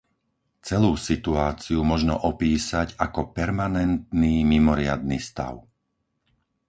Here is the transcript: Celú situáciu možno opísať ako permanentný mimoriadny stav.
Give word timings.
Celú 0.67 0.93
situáciu 1.09 1.79
možno 1.91 2.13
opísať 2.31 2.87
ako 3.05 3.21
permanentný 3.37 4.35
mimoriadny 4.53 5.17
stav. 5.29 5.55